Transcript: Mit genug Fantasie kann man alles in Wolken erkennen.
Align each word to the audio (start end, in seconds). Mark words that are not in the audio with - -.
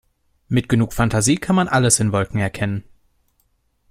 Mit 0.47 0.67
genug 0.67 0.93
Fantasie 0.93 1.37
kann 1.37 1.55
man 1.55 1.67
alles 1.67 1.99
in 1.99 2.11
Wolken 2.11 2.39
erkennen. 2.39 2.83